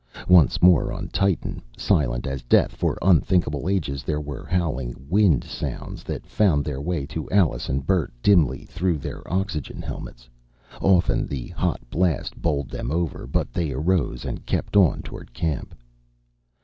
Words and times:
Once 0.27 0.63
more 0.63 0.91
on 0.91 1.07
Titan, 1.09 1.61
silent 1.77 2.25
as 2.25 2.41
death 2.41 2.71
for 2.71 2.97
unthinkable 3.03 3.69
ages, 3.69 4.01
there 4.01 4.19
were 4.19 4.47
howling 4.47 4.95
wind 5.07 5.43
sounds 5.43 6.01
that 6.01 6.25
found 6.25 6.65
their 6.65 6.81
way 6.81 7.05
to 7.05 7.29
Alice 7.29 7.69
and 7.69 7.85
Bert 7.85 8.11
dimly 8.23 8.65
through 8.65 8.97
their 8.97 9.21
oxygen 9.31 9.79
helmets. 9.79 10.27
Often 10.81 11.27
the 11.27 11.49
hot 11.49 11.81
blast 11.91 12.35
bowled 12.41 12.69
them 12.71 12.89
over, 12.91 13.27
but 13.27 13.53
they 13.53 13.71
arose 13.73 14.25
and 14.25 14.43
kept 14.43 14.75
on 14.75 15.03
toward 15.03 15.35
camp. 15.35 15.75